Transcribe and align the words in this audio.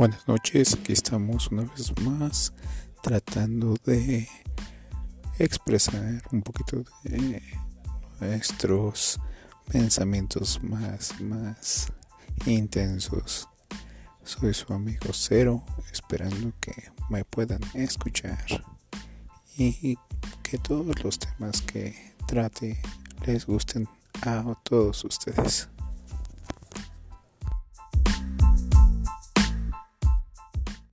Buenas 0.00 0.26
noches, 0.26 0.72
aquí 0.72 0.94
estamos 0.94 1.48
una 1.48 1.64
vez 1.64 1.92
más 2.00 2.54
tratando 3.02 3.76
de 3.84 4.26
expresar 5.38 6.22
un 6.32 6.40
poquito 6.40 6.82
de 7.04 7.42
nuestros 8.18 9.20
pensamientos 9.70 10.58
más, 10.62 11.20
más 11.20 11.92
intensos. 12.46 13.46
Soy 14.24 14.54
su 14.54 14.72
amigo 14.72 15.12
Cero, 15.12 15.62
esperando 15.92 16.54
que 16.62 16.72
me 17.10 17.22
puedan 17.26 17.60
escuchar 17.74 18.64
y 19.58 19.98
que 20.42 20.56
todos 20.56 21.04
los 21.04 21.18
temas 21.18 21.60
que 21.60 22.14
trate 22.26 22.80
les 23.26 23.44
gusten 23.44 23.86
a 24.22 24.54
todos 24.64 25.04
ustedes. 25.04 25.68